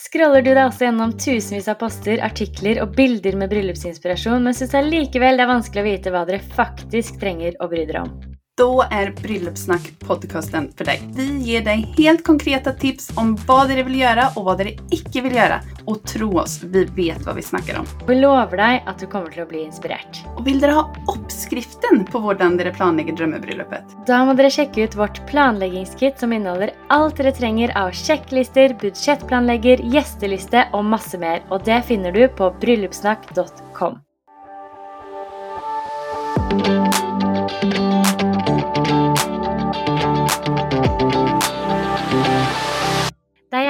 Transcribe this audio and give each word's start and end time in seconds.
Scroller 0.00 0.40
du 0.40 0.54
deg 0.54 0.62
også 0.64 0.86
gjennom 0.86 1.10
tusenvis 1.20 1.66
av 1.68 1.76
poster, 1.82 2.22
artikler 2.24 2.78
og 2.80 2.94
bilder 2.96 3.36
med 3.36 3.50
bryllupsinspirasjon, 3.52 4.40
men 4.46 4.56
syns 4.56 4.72
allikevel 4.78 5.36
det 5.36 5.44
er 5.44 5.50
vanskelig 5.50 5.82
å 5.82 5.88
vite 5.90 6.12
hva 6.14 6.22
dere 6.24 6.40
faktisk 6.56 7.20
trenger 7.20 7.58
å 7.60 7.68
bry 7.68 7.84
dere 7.84 8.06
om? 8.06 8.14
Då 8.60 8.84
är 8.90 9.10
Bröllopssnack 9.22 9.92
podcasten 9.98 10.72
för 10.76 10.84
dig. 10.84 11.02
Vi 11.14 11.38
ger 11.38 11.64
dig 11.64 11.94
helt 11.96 12.24
konkreta 12.24 12.72
tips 12.72 13.12
om 13.16 13.36
vad 13.46 13.68
det 13.68 13.74
är 13.74 13.76
du 13.76 13.82
vill 13.82 14.00
göra 14.00 14.28
och 14.36 14.44
vad 14.44 14.58
det 14.58 14.64
är 14.64 14.64
du 14.64 14.96
inte 14.96 15.20
vill 15.20 15.34
göra. 15.34 15.60
Och 15.84 16.02
tro 16.02 16.38
oss, 16.38 16.62
vi 16.62 16.84
vet 16.84 17.26
vad 17.26 17.36
vi 17.36 17.42
snackar 17.42 17.78
om. 17.78 17.86
Vi 18.08 18.14
lover 18.14 18.56
deg 18.56 18.82
at 18.86 18.98
du 18.98 19.06
kommer 19.06 19.40
å 19.40 19.46
bli 19.46 19.62
inspirert. 19.64 20.20
Och 20.36 20.46
vill 20.46 20.60
du 20.60 20.68
ha 20.72 20.94
uppskriften 21.14 22.04
på 22.04 22.20
hvordan 22.20 22.58
dere 22.60 22.74
planlegger 22.76 23.16
drømmebrylluppet? 23.16 23.96
Da 24.06 24.20
må 24.28 24.36
dere 24.36 24.52
sjekke 24.52 24.84
ut 24.84 24.98
vårt 25.00 25.22
planleggingskit 25.30 26.20
som 26.20 26.36
inneholder 26.36 26.74
alt 26.92 27.16
dere 27.16 27.32
trenger 27.32 27.72
av 27.80 27.96
sjekklister, 27.96 28.76
budsjettplanlegger, 28.84 29.80
gjesteliste 29.96 30.68
og 30.76 30.84
masse 30.84 31.16
mer. 31.16 31.40
Og 31.48 31.64
det 31.64 31.80
finner 31.88 32.12
du 32.12 32.26
på 32.28 32.52
bryllupssnakk.com. 32.60 34.02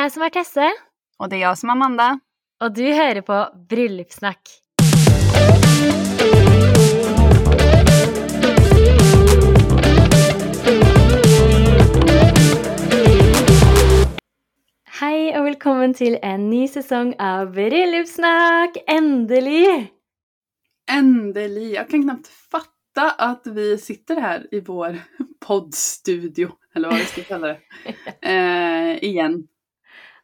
Jeg 0.01 0.13
som 0.13 0.23
er 0.23 0.29
Tesse, 0.33 0.67
Och 1.19 1.29
det 1.29 1.37
är 1.37 1.41
jag 1.41 1.59
som 1.59 1.69
är 1.71 1.73
Amanda. 1.73 2.19
og 2.61 2.75
du 2.77 2.83
hører 2.93 3.21
på 3.21 3.37
Bryllupssnakk. 3.69 4.49
Hei 15.01 15.33
og 15.37 15.45
velkommen 15.45 15.93
til 15.97 16.17
en 16.23 16.49
ny 16.51 16.65
sesong 16.69 17.13
av 17.21 17.53
Bryllupssnakk! 17.53 18.81
Endelig! 18.89 19.93
Äntligen! 20.91 21.71
Jag 21.71 21.89
kan 21.91 22.03
knappt 22.03 22.27
fatta 22.27 23.11
att 23.19 23.47
vi 23.47 23.79
sitter 23.79 24.21
här 24.21 24.47
i 24.55 24.61
vår 24.61 24.99
poddstudio, 25.47 26.51
eller 26.75 26.89
vad 26.91 26.99
vi 26.99 27.05
ska 27.05 27.23
kalla 27.23 27.47
det, 27.47 27.59
eh, 28.29 29.05
igen. 29.05 29.49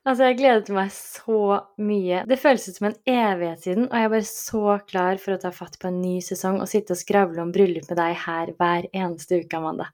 Altså, 0.06 0.28
jeg 0.28 0.36
gledet 0.38 0.70
meg 0.70 0.90
så 0.94 1.38
mye. 1.82 2.20
Det 2.30 2.38
føles 2.38 2.68
ut 2.68 2.76
som 2.78 2.86
en 2.86 2.98
evighet 3.10 3.64
siden, 3.64 3.88
og 3.88 3.96
jeg 3.98 4.06
er 4.06 4.12
bare 4.12 4.28
så 4.28 4.64
klar 4.86 5.18
for 5.18 5.34
å 5.34 5.40
ta 5.42 5.50
fatt 5.50 5.80
på 5.82 5.88
en 5.90 5.98
ny 5.98 6.20
sesong 6.22 6.60
og 6.62 6.70
sitte 6.70 6.94
og 6.94 7.00
skravle 7.00 7.42
om 7.42 7.50
bryllup 7.54 7.88
med 7.90 7.98
deg 7.98 8.14
her 8.22 8.52
hver 8.54 8.86
eneste 8.92 9.40
uke, 9.42 9.58
Amanda. 9.58 9.88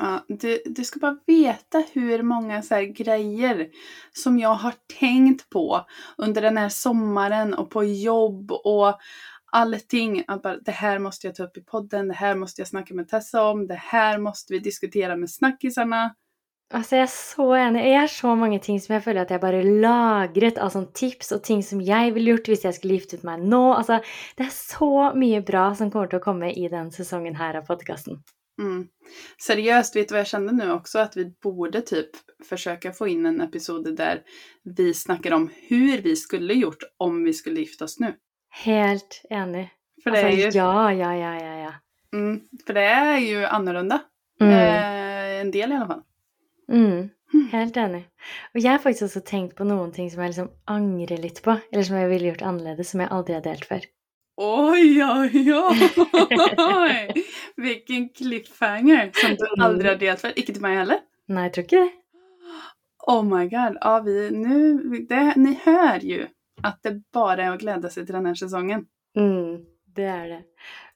Ja, 0.00 0.24
du, 0.28 0.60
du 0.66 0.84
ska 0.84 1.00
bara 1.00 1.18
veta 1.26 1.82
hur 1.92 2.22
många 2.22 2.62
så 2.62 2.74
här 2.74 2.82
grejer 2.82 3.68
som 4.12 4.38
jag 4.38 4.54
har 4.54 4.74
tänkt 4.98 5.50
på 5.50 5.86
under 6.18 6.42
den 6.42 6.56
här 6.56 6.68
sommaren 6.68 7.54
och 7.54 7.70
på 7.70 7.84
jobb 7.84 8.52
och 8.52 8.98
allting. 9.52 10.24
Att 10.28 10.42
bara, 10.42 10.56
det 10.56 10.72
här 10.72 10.98
måste 10.98 11.26
jag 11.26 11.36
ta 11.36 11.44
upp 11.44 11.56
i 11.56 11.60
podden, 11.60 12.08
det 12.08 12.14
här 12.14 12.34
måste 12.34 12.60
jag 12.60 12.68
snacka 12.68 12.94
med 12.94 13.08
Tessa 13.08 13.44
om, 13.44 13.66
det 13.66 13.74
här 13.74 14.18
måste 14.18 14.52
vi 14.52 14.58
diskutera 14.58 15.16
med 15.16 15.30
snackisarna. 15.30 16.14
Altså, 16.70 16.96
jeg 17.00 17.02
er 17.02 17.10
så 17.10 17.46
enig. 17.58 17.80
Jeg 17.82 17.98
er 17.98 18.10
så 18.12 18.34
mange 18.38 18.60
ting 18.62 18.76
som 18.78 18.94
jeg 18.94 19.02
føler 19.02 19.24
at 19.24 19.32
jeg 19.34 19.42
bare 19.42 19.62
lagret 19.66 20.58
av 20.62 20.70
sånn 20.70 20.86
tips 20.94 21.32
og 21.34 21.42
ting 21.42 21.64
som 21.66 21.80
jeg 21.82 22.12
ville 22.14 22.30
gjort 22.30 22.50
hvis 22.52 22.66
jeg 22.68 22.76
skulle 22.76 22.98
giftet 23.00 23.24
meg 23.26 23.42
nå. 23.42 23.62
Altså, 23.74 23.98
det 24.38 24.46
er 24.46 24.52
så 24.54 24.90
mye 25.18 25.40
bra 25.46 25.64
som 25.74 25.90
kommer 25.90 26.12
til 26.12 26.20
å 26.20 26.26
komme 26.28 26.52
i 26.54 26.68
den 26.70 26.92
sesongen 26.94 27.40
her 27.40 27.58
av 27.58 27.66
podkasten. 27.66 28.20
Mm. 28.60 28.84
Seriöst, 29.46 29.96
vet 29.96 30.08
du 30.08 30.14
vad 30.14 30.20
jag 30.20 30.26
kände 30.26 30.52
nu 30.52 30.72
också? 30.72 30.98
Att 30.98 31.16
vi 31.16 31.32
borde 31.42 31.80
typ 31.80 32.10
försöka 32.44 32.92
få 32.92 33.08
in 33.08 33.26
en 33.26 33.40
episod 33.40 33.96
där 33.96 34.22
vi 34.76 34.94
snackar 34.94 35.32
om 35.32 35.50
hur 35.68 35.98
vi 35.98 36.16
skulle 36.16 36.54
gjort 36.54 36.82
om 36.98 37.24
vi 37.24 37.32
skulle 37.32 37.60
gifta 37.60 37.84
oss 37.84 38.00
nu. 38.00 38.14
Helt 38.50 39.22
enig. 39.30 39.70
För 40.02 40.10
det 40.10 40.24
Altså, 40.24 40.42
är 40.42 40.50
ju, 40.50 40.58
ja, 40.58 40.92
ja, 40.92 41.16
ja, 41.16 41.40
ja, 41.40 41.58
ja. 41.58 41.72
mm, 42.18 42.40
för 42.66 42.74
det 42.74 42.84
är 42.84 43.18
ju 43.18 43.44
annorlunda. 43.44 44.00
Mm. 44.40 44.54
Eh, 44.54 45.40
en 45.40 45.50
del 45.50 45.72
i 45.72 45.74
alla 45.74 45.86
fall. 45.86 46.02
Mm. 46.70 47.10
Helt 47.52 47.76
enig. 47.76 48.04
Og 48.54 48.60
jeg 48.62 48.70
har 48.72 48.78
faktisk 48.82 49.02
også 49.06 49.20
tenkt 49.26 49.56
på 49.58 49.64
noen 49.66 49.92
ting 49.94 50.10
som 50.10 50.22
jeg 50.22 50.32
liksom 50.32 50.50
angrer 50.70 51.18
litt 51.22 51.38
på, 51.44 51.54
eller 51.72 51.86
som 51.86 51.96
jeg 51.98 52.08
ville 52.10 52.30
gjort 52.32 52.42
annerledes, 52.46 52.90
som 52.90 53.00
jeg 53.04 53.10
aldri 53.14 53.34
har 53.36 53.44
delt 53.44 53.64
før. 53.68 53.86
Oj, 54.40 55.02
oj, 55.04 55.52
oj! 55.52 57.22
Vilken 57.56 58.08
cliffhanger 58.08 59.10
som 59.14 59.36
du 59.36 59.46
Mm. 59.46 59.66
aldrig 59.66 59.90
har 59.90 59.96
delat 59.98 60.20
för. 60.20 60.38
Icke 60.38 60.52
till 60.52 60.62
mig 60.62 60.76
heller. 60.76 60.98
Nei, 61.28 61.42
jeg 61.48 61.52
tror 61.52 61.64
ikke 61.64 61.80
det. 61.84 61.90
Oh 63.06 63.22
my 63.24 63.44
god. 63.48 63.76
Ja, 63.80 64.00
vi, 64.00 64.30
nu, 64.30 64.78
det, 65.08 65.34
ni 65.36 65.58
hör 65.64 65.98
ju 66.00 66.26
att 66.62 66.82
det 66.82 67.02
bara 67.12 67.42
är 67.44 67.50
att 67.50 67.60
glädja 67.60 67.90
sig 67.90 68.06
till 68.06 68.14
den 68.14 68.26
här 68.26 68.34
säsongen. 68.34 68.86
Mm, 69.16 69.64
det 69.96 70.02
er 70.02 70.28
det. 70.28 70.42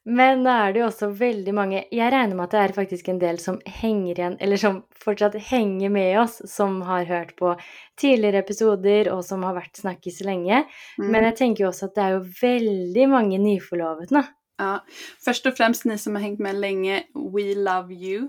Men 0.04 0.42
nå 0.44 0.52
er 0.52 0.74
det 0.74 0.82
jo 0.82 0.86
også 0.90 1.06
veldig 1.16 1.52
mange 1.56 1.78
Jeg 1.88 2.12
regner 2.12 2.36
med 2.36 2.44
at 2.44 2.52
det 2.52 2.60
er 2.60 2.74
faktisk 2.76 3.06
en 3.08 3.20
del 3.22 3.38
som 3.40 3.56
henger 3.64 4.18
igjen, 4.18 4.36
eller 4.44 4.60
som 4.60 4.82
fortsatt 5.00 5.38
henger 5.48 5.92
med 5.92 6.18
oss, 6.20 6.42
som 6.50 6.82
har 6.84 7.08
hørt 7.08 7.32
på 7.40 7.54
tidligere 8.00 8.42
episoder, 8.44 9.08
og 9.14 9.24
som 9.24 9.46
har 9.48 9.56
vært 9.56 9.80
snakkis 9.80 10.20
lenge. 10.26 10.64
Mm. 11.00 11.08
Men 11.08 11.28
jeg 11.30 11.38
tenker 11.40 11.64
jo 11.64 11.70
også 11.72 11.88
at 11.88 11.96
det 11.96 12.04
er 12.04 12.16
jo 12.18 12.24
veldig 12.42 13.10
mange 13.16 13.40
nyforlovet 13.40 14.12
nå. 14.14 14.24
Ja, 14.56 14.84
först 15.24 15.46
och 15.46 15.56
främst 15.56 15.84
ni 15.84 15.98
som 15.98 16.14
har 16.14 16.22
hängt 16.22 16.38
med 16.38 16.54
länge, 16.54 17.02
we 17.14 17.54
love 17.54 17.94
you. 17.94 18.28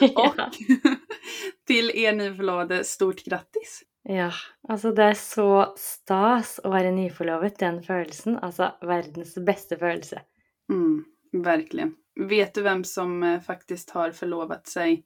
och 0.16 0.34
till 1.66 1.90
er 1.94 2.12
nyförlovade, 2.12 2.84
stort 2.84 3.24
grattis! 3.24 3.82
Ja, 4.08 4.32
altså 4.68 4.90
det 4.90 5.04
er 5.12 5.18
så 5.18 5.50
stas 5.78 6.56
å 6.64 6.72
være 6.72 6.90
nyforlovet, 6.94 7.60
den 7.60 7.82
følelsen. 7.86 8.38
Altså 8.42 8.72
verdens 8.82 9.36
beste 9.46 9.78
følelse. 9.78 10.24
Mm, 10.72 11.04
verkligen. 11.32 11.94
Vet 12.20 12.54
du 12.54 12.62
vem 12.62 12.84
som 12.84 13.22
eh, 13.22 13.40
faktiskt 13.40 13.90
har 13.90 14.10
förlovat 14.10 14.66
sig 14.66 15.04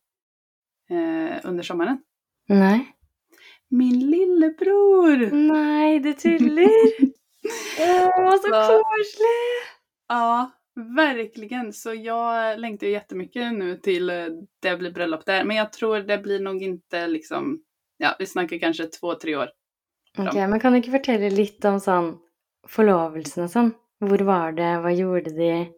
eh, 0.91 1.39
under 1.45 1.63
sommaren? 1.63 1.99
Nei? 2.49 2.87
Min 3.69 4.11
lillebror! 4.11 5.31
Nei, 5.31 5.99
du 5.99 6.13
tuller! 6.13 7.15
Å, 8.19 8.39
så 8.39 8.51
koselig! 8.51 9.57
Ja, 10.09 10.51
verkligen. 10.97 11.73
Så 11.73 11.95
jag 11.95 12.61
längtar 12.61 12.87
ju 12.87 12.93
jättemycket 12.93 13.55
nu 13.55 13.77
till 13.77 14.11
eh, 14.11 14.27
det 14.63 14.77
blir 14.77 14.91
bröllop 14.91 15.27
där. 15.27 15.45
Men 15.45 15.57
jag 15.57 15.73
tror 15.73 15.99
det 15.99 16.19
blir 16.19 16.41
nog 16.41 16.63
inte 16.63 17.07
liksom, 17.07 17.61
ja 17.99 18.17
vi 18.19 18.27
snackar 18.27 18.59
kanske 18.59 18.85
två, 18.85 19.15
tre 19.15 19.37
år. 19.37 19.49
Ok, 20.19 20.35
men 20.35 20.61
kan 20.61 20.73
du 20.73 20.79
ikke 20.79 20.97
fortelle 20.97 21.31
litt 21.31 21.65
om 21.69 21.81
sånn 21.81 22.15
forlovelsen 22.69 23.45
og 23.45 23.51
sånn? 23.53 23.75
Hur 24.01 24.19
var 24.19 24.53
det, 24.53 24.81
Vad 24.81 24.95
gjorde 24.95 25.31
de? 25.31 25.73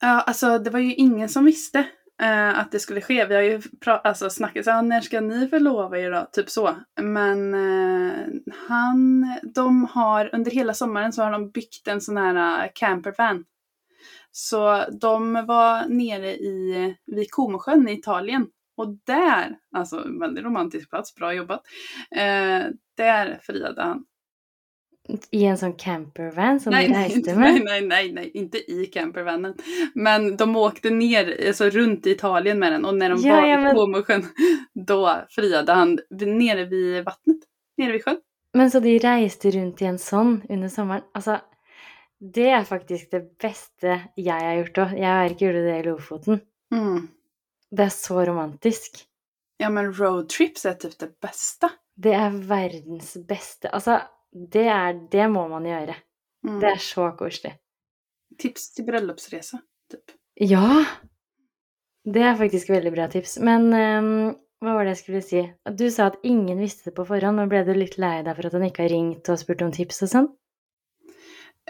Ja, 0.00 0.20
alltså 0.20 0.58
det 0.58 0.70
var 0.70 0.80
ju 0.80 0.94
ingen 0.94 1.28
som 1.28 1.44
visste 1.44 1.78
eh, 2.22 2.58
att 2.58 2.72
det 2.72 2.78
skulle 2.78 3.00
ske. 3.00 3.26
Vi 3.26 3.34
har 3.34 3.42
ju 3.42 3.62
alltså, 3.86 4.30
snackat 4.30 4.64
så 4.64 4.70
ah, 4.70 4.82
när 4.82 5.00
ska 5.00 5.20
ni 5.20 5.48
förlova 5.48 5.98
er 5.98 6.10
då? 6.10 6.26
Typ 6.32 6.50
så. 6.50 6.76
Men 7.00 7.54
eh, 7.54 8.26
han, 8.68 9.26
de 9.54 9.84
har, 9.84 10.30
under 10.34 10.50
hela 10.50 10.74
sommaren 10.74 11.12
så 11.12 11.22
har 11.22 11.32
de 11.32 11.50
byggt 11.50 11.88
en 11.88 12.00
sån 12.00 12.16
här 12.16 12.64
eh, 12.64 12.70
campervan. 12.74 13.44
Så 14.30 14.84
de 15.00 15.46
var 15.46 15.88
nere 15.88 16.34
i, 16.34 16.96
vid 17.06 17.30
Comosjön 17.30 17.88
i 17.88 17.92
Italien. 17.92 18.46
Och 18.76 18.88
där, 19.06 19.56
alltså 19.72 20.04
en 20.04 20.18
väldigt 20.20 20.44
romantisk 20.44 20.90
plats, 20.90 21.14
bra 21.14 21.34
jobbat. 21.34 21.62
Eh, 22.10 22.62
där 22.96 23.38
friade 23.42 23.82
han. 23.82 24.04
I 25.30 25.44
en 25.46 25.56
sånn 25.58 25.72
campervan 25.78 26.60
som 26.60 26.72
Nej, 26.74 26.88
nej, 26.90 27.22
nej, 27.26 27.60
nej, 27.62 27.80
nej, 27.86 28.12
nej, 28.12 28.30
inte 28.34 28.58
i 28.72 28.86
campervanen. 28.86 29.54
Men 29.94 30.36
de 30.36 30.56
åkte 30.56 30.90
ner, 30.90 31.30
alltså 31.48 31.68
runt 31.70 32.06
i 32.06 32.10
Italien 32.10 32.58
med 32.58 32.72
den 32.72 32.84
och 32.84 32.94
när 32.94 33.10
de 33.10 33.20
Ja, 33.22 33.36
var 33.36 33.46
ja, 33.46 33.60
i 33.60 33.62
men- 33.62 33.74
Comosjön 33.74 34.26
då 34.74 35.14
friade 35.30 35.72
han 35.72 35.98
nere 36.10 36.64
vid 36.64 37.04
vattnet, 37.04 37.38
nere 37.78 37.92
vid 37.92 38.04
sjön. 38.04 38.20
Men 38.54 38.70
så 38.70 38.80
de 38.80 38.98
reiste 38.98 39.50
rundt 39.50 39.82
i 39.82 39.84
en 39.84 39.98
sånn 39.98 40.42
under 40.48 40.68
sommaren? 40.68 41.02
Altså, 41.14 41.38
det 42.18 42.48
er 42.50 42.64
faktisk 42.64 43.10
det 43.12 43.38
beste 43.38 44.00
jeg 44.16 44.40
har 44.42 44.54
gjort 44.62 44.78
òg. 44.78 44.94
Jeg 44.98 45.12
har 45.12 45.30
ikke 45.30 45.44
gjort 45.46 45.58
det 45.66 45.74
i 45.78 45.82
Lofoten. 45.86 46.40
Mm. 46.74 47.08
Det 47.70 47.84
er 47.84 47.92
så 47.92 48.24
romantisk. 48.24 49.02
Ja 49.58 49.68
men 49.70 49.92
roadtrips 49.94 50.64
är 50.66 50.72
typ 50.74 50.98
det 50.98 51.20
bästa. 51.20 51.70
Det 51.96 52.12
er 52.14 52.30
verdens 52.30 53.14
beste 53.28 53.68
Altså, 53.72 54.00
det 54.52 54.66
er 54.68 54.98
Det 55.10 55.28
må 55.32 55.46
man 55.48 55.66
gjøre. 55.68 55.96
Mm. 56.46 56.60
Det 56.60 56.70
er 56.70 56.82
så 56.82 57.10
koselig. 57.18 57.56
Tips 58.38 58.74
till 58.74 58.84
bröllopsresa, 58.84 59.58
typ. 59.90 60.12
Ja! 60.34 60.84
Det 62.04 62.22
er 62.22 62.36
faktisk 62.38 62.70
veldig 62.70 62.92
bra 62.94 63.08
tips. 63.10 63.38
Men 63.42 63.72
ehm, 63.74 64.34
hva 64.62 64.76
var 64.76 64.86
det 64.86 64.94
jeg 64.94 65.02
skulle 65.02 65.22
si? 65.24 65.42
Du 65.78 65.88
sa 65.90 66.10
at 66.12 66.20
ingen 66.22 66.60
visste 66.60 66.90
det 66.90 66.96
på 66.96 67.06
forhånd. 67.08 67.40
og 67.40 67.48
ble 67.50 67.64
du 67.66 67.72
litt 67.74 67.96
lei 67.98 68.20
deg 68.22 68.36
for 68.36 68.48
at 68.48 68.56
han 68.56 68.66
ikke 68.68 68.84
har 68.84 68.92
ringt 68.92 69.30
og 69.32 69.40
spurt 69.40 69.64
om 69.64 69.72
tips 69.74 70.04
og 70.06 70.12
sånn? 70.12 70.28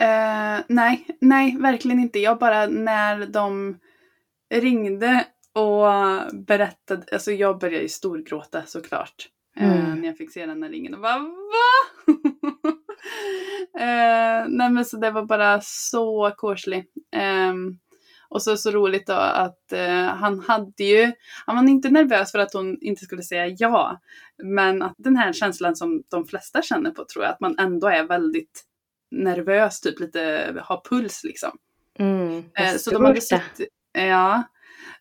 Eh, 0.01 0.59
nej, 0.69 1.07
nej, 1.21 1.57
verkligen 1.61 2.01
inte. 2.01 2.19
Jag 2.19 2.39
bara 2.39 2.67
när 2.67 3.27
de 3.27 3.79
ringde 4.51 5.25
och 5.53 5.87
berättade, 6.35 7.03
alltså 7.13 7.33
jag 7.33 7.59
började 7.59 7.83
ju 7.83 7.89
storgråta 7.89 8.63
såklart. 8.67 9.29
Eh, 9.57 9.95
när 9.95 10.07
jag 10.07 10.17
fick 10.17 10.33
se 10.33 10.47
den 10.47 10.63
här 10.63 10.71
ringen 10.71 10.95
och 10.95 11.01
bara 11.01 11.19
VA? 11.19 11.56
Eh, 13.79 14.49
nej 14.49 14.71
men 14.71 14.85
så 14.85 14.97
det 14.97 15.11
var 15.11 15.25
bara 15.25 15.61
så 15.63 16.33
korslig. 16.37 16.85
Eh, 17.17 17.55
och 18.29 18.43
så 18.43 18.57
så 18.57 18.71
roligt 18.71 19.07
då 19.07 19.13
att 19.13 19.73
eh, 19.73 20.05
han 20.05 20.41
hade 20.41 20.85
ju, 20.85 21.13
han 21.47 21.57
var 21.57 21.71
inte 21.71 21.91
nervös 21.91 22.33
för 22.33 22.39
att 22.39 22.53
hon 22.53 22.79
inte 22.81 23.05
skulle 23.05 23.23
säga 23.23 23.57
ja. 23.59 24.01
Men 24.43 24.83
att 24.83 24.95
den 24.99 25.17
här 25.17 25.33
känslan 25.33 25.77
som 25.77 26.03
de 26.09 26.27
flesta 26.27 26.63
känner 26.63 26.91
på 26.91 27.05
tror 27.05 27.25
jag, 27.25 27.33
att 27.33 27.41
man 27.41 27.59
ändå 27.59 27.87
är 27.87 28.05
väldigt 28.05 28.65
nervös, 29.11 29.81
typ 29.81 30.01
lite 30.01 30.55
har 30.63 30.81
puls 30.89 31.25
liksom. 31.25 31.51
Mm, 31.99 32.45
Eh, 32.55 32.77
så 32.77 32.91
de 32.91 33.05
hade 33.05 33.21
suttit, 33.21 33.69
ja, 33.93 34.43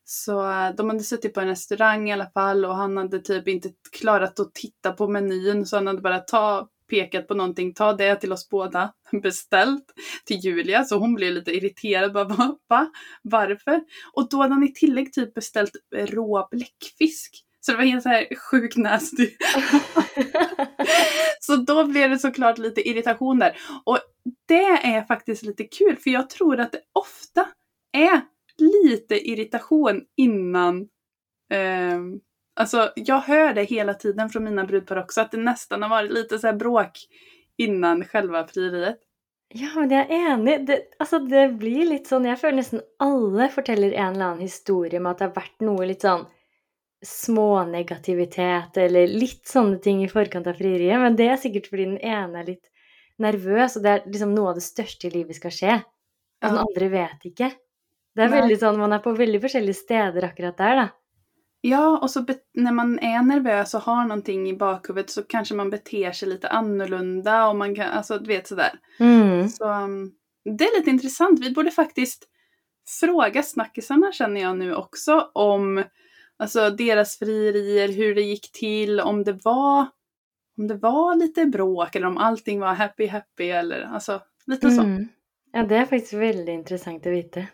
så 0.04 0.52
eh, 0.52 0.76
de 0.76 0.90
hade 0.90 1.04
suttit 1.04 1.34
på 1.34 1.42
en 1.42 1.48
restaurang 1.48 2.10
i 2.10 2.14
alla 2.14 2.30
fall 2.30 2.66
och 2.66 2.76
han 2.76 2.98
hade 2.98 3.20
typ 3.20 3.48
inte 3.48 3.70
klarat 3.92 4.40
att 4.40 4.54
titta 4.54 4.92
på 4.92 5.08
menyn 5.08 5.66
så 5.66 5.78
han 5.78 5.88
hade 5.88 6.02
bara 6.02 6.20
ta, 6.20 6.68
pekat 6.88 7.28
på 7.28 7.34
någonting, 7.34 7.74
ta 7.74 7.94
det 7.94 8.16
till 8.16 8.34
oss 8.34 8.50
båda, 8.50 8.94
beställt 9.24 9.86
till 10.26 10.38
Julia 10.38 10.84
så 10.84 10.98
hon 10.98 11.16
blev 11.16 11.34
lite 11.34 11.52
irriterad, 11.52 12.14
bara 12.14 12.24
va? 12.24 12.58
va? 12.68 12.92
Varför? 13.22 13.82
Och 14.14 14.30
då 14.30 14.42
hade 14.42 14.54
han 14.54 14.64
i 14.64 14.74
tillägg 14.74 15.14
typ 15.14 15.34
beställt 15.34 15.72
rå 15.96 16.48
bläckfisk. 16.52 17.46
Så 17.60 17.72
det 17.72 17.78
var 17.78 17.86
helt 17.86 18.04
så 18.04 18.10
här 18.10 18.36
sjukt 18.36 18.78
nasty. 18.78 19.30
så 21.40 21.56
då 21.56 21.84
blev 21.84 22.10
det 22.10 22.20
såklart 22.20 22.58
lite 22.58 22.90
irritation 22.90 23.40
där. 23.40 23.58
Och 23.86 24.00
det 24.48 24.66
är 24.66 25.06
faktiskt 25.06 25.44
lite 25.44 25.64
kul 25.64 25.96
för 25.96 26.10
jag 26.10 26.30
tror 26.30 26.60
att 26.60 26.72
det 26.72 26.82
ofta 26.94 27.48
är 27.92 28.22
lite 28.58 29.30
irritation 29.30 30.02
innan 30.18 30.82
eh, 31.52 32.00
Alltså 32.56 32.92
jag 32.96 33.20
hör 33.20 33.54
det 33.54 33.64
hela 33.64 33.94
tiden 33.94 34.30
från 34.30 34.44
mina 34.44 34.64
brudpar 34.64 34.96
också 34.96 35.22
att 35.22 35.32
det 35.32 35.38
nästan 35.38 35.82
har 35.82 35.90
varit 35.90 36.12
lite 36.12 36.40
så 36.40 36.48
här 36.48 36.54
bråk 36.54 37.00
innan 37.58 38.06
själva 38.06 38.48
frieriet. 38.48 39.00
Ja, 39.54 39.70
men 39.76 39.92
jeg 39.92 40.08
er 40.10 40.32
enig. 40.34 40.56
Det, 40.68 40.80
altså, 41.00 41.20
det 41.20 41.44
blir 41.60 41.86
litt 41.88 42.10
sånn 42.10 42.26
Jeg 42.26 42.40
føler 42.42 42.58
nesten 42.60 42.82
alle 43.00 43.50
forteller 43.54 43.94
en 43.94 44.16
eller 44.16 44.32
annen 44.32 44.48
historie 44.48 45.00
med 45.00 45.14
at 45.14 45.22
det 45.22 45.28
har 45.30 45.36
vært 45.36 45.66
noe 45.68 45.86
litt 45.86 46.06
sånn 46.06 46.26
smånegativitet 47.06 48.80
eller 48.82 49.12
litt 49.12 49.46
sånne 49.48 49.78
ting 49.84 50.02
i 50.04 50.10
forkant 50.10 50.48
av 50.50 50.58
frieriet. 50.58 50.98
Men 51.00 51.18
det 51.20 51.30
er 51.30 51.38
sikkert 51.42 51.70
fordi 51.70 51.86
den 51.92 52.02
ene 52.02 52.42
er 52.42 52.50
litt 52.50 52.72
nervøs, 53.22 53.78
og 53.78 53.86
det 53.86 53.92
er 53.92 54.08
liksom 54.10 54.34
noe 54.36 54.52
av 54.52 54.60
det 54.60 54.66
største 54.66 55.08
i 55.08 55.14
livet 55.14 55.38
skal 55.38 55.54
skje. 55.54 55.78
Og 56.42 56.50
den 56.50 56.62
andre 56.66 56.90
vet 56.92 57.30
ikke. 57.30 57.52
Det 58.16 58.26
Nei. 58.26 58.40
veldig 58.40 58.58
sånn, 58.60 58.80
Man 58.80 58.96
er 58.96 59.04
på 59.04 59.14
veldig 59.16 59.42
forskjellige 59.44 59.78
steder 59.78 60.30
akkurat 60.30 60.58
der, 60.58 60.82
da. 60.82 60.88
Ja, 61.68 61.98
och 61.98 62.12
så 62.12 62.26
när 62.54 62.72
man 62.72 63.00
är 63.00 63.22
nervös 63.22 63.74
och 63.74 63.82
har 63.82 64.06
någonting 64.06 64.50
i 64.50 64.58
bakhuvudet 64.58 65.10
så 65.10 65.24
kanske 65.24 65.56
man 65.56 65.70
beter 65.70 66.12
sig 66.12 66.30
lite 66.30 66.50
annorlunda 66.50 67.48
och 67.48 67.56
man 67.56 67.76
kan, 67.76 67.90
alltså 67.90 68.20
du 68.20 68.28
vet 68.28 68.48
sådär. 68.48 68.80
Mm. 69.00 69.50
Så 69.50 69.70
um, 69.70 70.12
det 70.58 70.64
är 70.64 70.80
lite 70.80 70.90
intressant. 70.90 71.40
Vi 71.40 71.52
borde 71.52 71.72
faktiskt 71.72 72.28
fråga 73.00 73.44
snackisarna 73.44 74.12
känner 74.12 74.42
jag 74.42 74.58
nu 74.58 74.76
också 74.76 75.32
om 75.34 75.84
alltså 76.38 76.70
deras 76.70 77.20
frierier, 77.20 77.88
hur 77.88 78.16
det 78.16 78.22
gick 78.22 78.52
till, 78.52 79.00
om 79.00 79.24
det 79.24 79.40
var 79.44 79.86
om 80.58 80.68
det 80.68 80.76
var 80.76 81.16
lite 81.16 81.46
bråk 81.46 81.96
eller 81.96 82.08
om 82.08 82.18
allting 82.18 82.60
var 82.60 82.74
happy 82.74 83.08
happy 83.08 83.50
eller 83.50 83.82
alltså 83.82 84.22
lite 84.46 84.72
så. 84.72 84.82
Mm. 84.82 85.08
Ja, 85.52 85.64
det 85.64 85.76
er 85.76 85.86
faktisk 85.86 86.14
veldig 86.14 86.54
interessant 86.54 87.06
å 87.06 87.10
vite. 87.10 87.48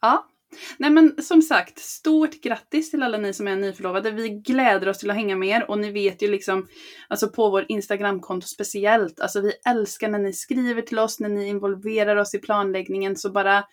Ja. 0.00 0.29
Nej 0.78 0.90
men 0.90 1.22
som 1.22 1.42
sagt, 1.42 1.78
stort 1.78 2.40
grattis 2.40 2.90
till 2.90 3.02
alla 3.02 3.18
ni 3.18 3.32
som 3.32 3.48
är 3.48 3.56
nyförlovade. 3.56 4.10
Vi 4.10 4.28
gläder 4.28 4.88
oss 4.88 4.98
till 4.98 5.10
att 5.10 5.16
hänga 5.16 5.36
med 5.36 5.48
er 5.48 5.70
och 5.70 5.78
ni 5.78 5.90
vet 5.90 6.22
ju 6.22 6.30
liksom, 6.30 6.68
alltså 7.08 7.28
på 7.28 7.50
vår 7.50 7.64
Instagramkonto 7.68 8.46
speciellt, 8.46 9.20
alltså 9.20 9.40
vi 9.40 9.52
älskar 9.68 10.08
när 10.08 10.18
ni 10.18 10.32
skriver 10.32 10.82
till 10.82 10.98
oss, 10.98 11.20
när 11.20 11.28
ni 11.28 11.46
involverar 11.46 12.16
oss 12.16 12.34
i 12.34 12.38
planläggningen 12.38 13.16
så 13.16 13.30
bara, 13.30 13.64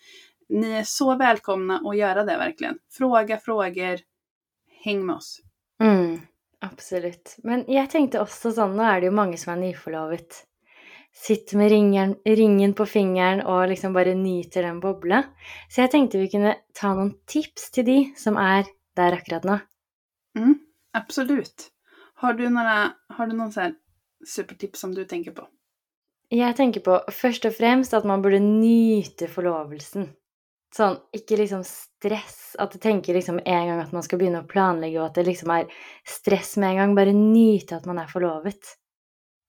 ni 0.48 0.72
är 0.72 0.84
så 0.84 1.16
välkomna 1.16 1.82
att 1.84 1.96
göra 1.96 2.24
det 2.24 2.36
verkligen. 2.36 2.78
Fråga 2.90 3.36
frågor, 3.36 3.98
häng 4.84 5.06
med 5.06 5.16
oss. 5.16 5.40
Mm, 5.80 6.20
absolut. 6.60 7.36
Men 7.38 7.64
jag 7.68 7.90
tänkte 7.90 8.20
också 8.20 8.52
sånn, 8.52 8.76
nu 8.76 8.82
är 8.82 9.00
det 9.00 9.04
ju 9.04 9.10
många 9.10 9.36
som 9.36 9.52
är 9.52 9.56
nyförlovade. 9.56 10.18
Sitter 11.18 11.58
med 11.58 11.72
ringen, 11.72 12.14
ringen 12.24 12.74
på 12.78 12.86
fingeren 12.86 13.40
og 13.42 13.68
liksom 13.72 13.96
bare 13.96 14.14
nyter 14.14 14.62
den 14.62 14.78
bobla. 14.80 15.24
Så 15.68 15.82
jeg 15.82 15.92
tenkte 15.92 16.20
vi 16.20 16.30
kunne 16.30 16.54
ta 16.78 16.92
noen 16.94 17.16
tips 17.26 17.72
til 17.74 17.88
de 17.88 17.98
som 18.16 18.38
er 18.38 18.68
der 18.98 19.16
akkurat 19.18 19.46
nå. 19.48 19.58
Mm, 20.38 20.54
absolut. 20.94 21.70
Har 22.22 22.38
du 22.38 22.48
några, 22.48 22.92
har 23.08 23.26
du 23.26 23.36
någon 23.36 23.52
sån 23.52 23.62
här 23.62 23.74
supertips 24.26 24.80
som 24.80 24.94
du 24.94 25.04
tänker 25.04 25.30
på? 25.30 25.48
Jeg 26.28 26.56
tenker 26.56 26.80
på 26.84 26.98
først 27.14 27.46
og 27.48 27.54
fremst 27.56 27.94
at 27.96 28.04
man 28.04 28.22
burde 28.22 28.40
nyte 28.42 29.30
forlovelsen. 29.32 30.10
Sånn, 30.76 30.98
ikke 31.16 31.38
liksom 31.40 31.62
stress. 31.64 32.56
At 32.60 32.74
du 32.74 32.78
tenker 32.82 33.16
liksom 33.16 33.38
en 33.40 33.70
gang 33.70 33.80
at 33.80 33.94
man 33.96 34.04
skal 34.04 34.20
begynne 34.20 34.42
å 34.42 34.48
planlegge, 34.50 34.98
og 35.00 35.08
at 35.08 35.16
det 35.16 35.24
liksom 35.30 35.54
er 35.54 35.70
stress 36.04 36.58
med 36.60 36.74
en 36.74 36.82
gang. 36.82 36.98
Bare 36.98 37.14
nyte 37.16 37.78
at 37.78 37.88
man 37.88 38.02
er 38.02 38.10
forlovet. 38.12 38.74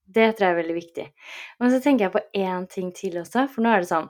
Det 0.09 0.31
tror 0.35 0.47
jeg 0.47 0.55
er 0.55 0.61
veldig 0.63 0.77
viktig. 0.77 1.05
Men 1.61 1.73
så 1.73 1.81
tenker 1.83 2.07
jeg 2.07 2.15
på 2.15 2.23
én 2.41 2.65
ting 2.71 2.89
til 2.97 3.19
også, 3.21 3.45
for 3.53 3.65
nå 3.65 3.73
er 3.73 3.85
det 3.85 3.91
sånn 3.91 4.09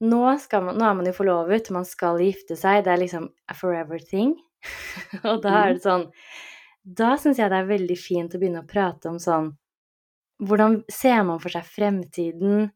Nå, 0.00 0.20
skal 0.40 0.62
man, 0.64 0.78
nå 0.80 0.84
er 0.88 0.94
man 0.96 1.08
jo 1.10 1.12
forlovet, 1.12 1.66
man 1.76 1.84
skal 1.84 2.22
gifte 2.24 2.56
seg, 2.56 2.86
det 2.86 2.92
er 2.94 3.02
liksom 3.02 3.26
a 3.52 3.56
forever 3.56 4.00
thing. 4.00 4.32
og 5.28 5.42
da 5.44 5.56
er 5.58 5.74
det 5.74 5.82
sånn 5.84 6.06
Da 7.00 7.10
syns 7.20 7.40
jeg 7.40 7.52
det 7.52 7.58
er 7.60 7.68
veldig 7.68 7.96
fint 8.00 8.32
å 8.32 8.40
begynne 8.40 8.62
å 8.64 8.68
prate 8.68 9.12
om 9.12 9.18
sånn 9.20 9.50
hvordan 10.40 10.78
ser 10.88 11.22
man 11.28 11.40
for 11.42 11.52
seg 11.52 11.66
fremtiden? 11.68 12.70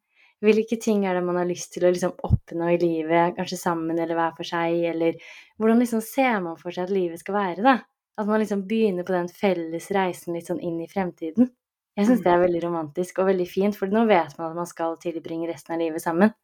Hvilke 0.45 0.77
ting 0.77 1.07
er 1.09 1.17
det 1.17 1.25
man 1.25 1.39
har 1.41 1.49
lyst 1.49 1.73
til 1.73 1.87
å 1.87 1.93
liksom 1.93 2.13
oppnå 2.27 2.69
i 2.75 2.81
livet, 2.83 3.39
kanskje 3.39 3.57
sammen 3.57 3.97
eller 3.97 4.19
hver 4.19 4.35
for 4.37 4.49
seg, 4.49 4.83
eller 4.91 5.17
hvordan 5.57 5.81
liksom 5.81 6.03
ser 6.05 6.43
man 6.45 6.59
for 6.61 6.75
seg 6.75 6.85
at 6.85 6.93
livet 6.93 7.23
skal 7.23 7.39
være, 7.39 7.65
da? 7.65 7.77
At 8.21 8.29
man 8.29 8.43
liksom 8.43 8.67
begynner 8.69 9.07
på 9.07 9.15
den 9.17 9.31
felles 9.33 9.89
reisen 9.97 10.37
litt 10.37 10.51
sånn 10.51 10.61
inn 10.61 10.77
i 10.85 10.91
fremtiden. 10.91 11.49
Jeg 11.95 12.09
syns 12.09 12.25
det 12.25 12.31
er 12.33 12.43
veldig 12.43 12.63
romantisk 12.65 13.21
og 13.23 13.29
veldig 13.31 13.47
fint, 13.47 13.77
for 13.79 13.93
nå 13.93 14.03
vet 14.11 14.35
man 14.39 14.51
at 14.51 14.59
man 14.59 14.67
skal 14.71 14.97
tilbringe 15.03 15.47
resten 15.51 15.77
av 15.77 15.83
livet 15.83 16.03
sammen. 16.03 16.35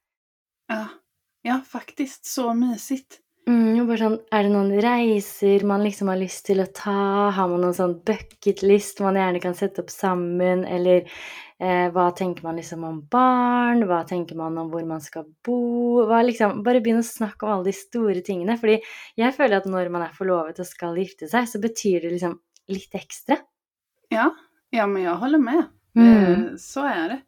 Ja, 0.70 0.84
ja 1.46 1.58
faktiskt 1.66 2.30
så 2.30 2.52
mysigt. 2.54 3.18
Mm, 3.50 3.86
bare 3.88 3.98
sånn, 3.98 4.16
er 4.30 4.44
det 4.46 4.52
noen 4.52 4.74
reiser 4.84 5.64
man 5.66 5.82
liksom 5.82 6.10
har 6.12 6.18
lyst 6.20 6.44
til 6.46 6.60
å 6.62 6.68
ta? 6.76 7.30
Har 7.34 7.48
man 7.50 7.64
noen 7.64 7.74
sånn 7.74 7.96
bucketlist 8.06 9.00
man 9.02 9.18
gjerne 9.18 9.40
kan 9.42 9.56
sette 9.58 9.82
opp 9.82 9.90
sammen? 9.90 10.62
Eller 10.68 11.08
eh, 11.58 11.88
hva 11.90 12.10
tenker 12.16 12.46
man 12.46 12.60
liksom 12.60 12.84
om 12.86 13.00
barn? 13.10 13.82
Hva 13.90 14.04
tenker 14.06 14.38
man 14.38 14.58
om 14.60 14.68
hvor 14.70 14.84
man 14.86 15.02
skal 15.02 15.24
bo? 15.46 16.04
Liksom, 16.28 16.60
bare 16.66 16.82
begynn 16.84 17.00
å 17.02 17.06
snakke 17.06 17.48
om 17.48 17.56
alle 17.56 17.72
de 17.72 17.74
store 17.80 18.22
tingene. 18.26 18.58
Fordi 18.60 18.78
jeg 19.18 19.34
føler 19.34 19.58
at 19.58 19.66
når 19.72 19.90
man 19.96 20.06
er 20.06 20.14
forlovet 20.14 20.62
og 20.62 20.68
skal 20.68 21.00
gifte 21.00 21.30
seg, 21.32 21.48
så 21.50 21.62
betyr 21.64 22.04
det 22.04 22.14
liksom 22.14 22.38
litt 22.70 22.94
ekstra. 23.00 23.40
Ja, 24.14 24.28
ja 24.70 24.86
men 24.86 25.02
jag 25.02 25.16
håller 25.16 25.38
med. 25.38 25.64
Mm. 25.94 26.44
Eh, 26.44 26.56
så 26.56 26.84
är 26.84 27.08
det. 27.08 27.20